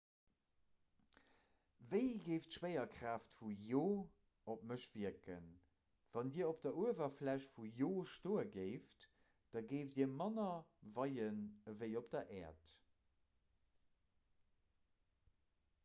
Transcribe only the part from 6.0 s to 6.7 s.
wann dir op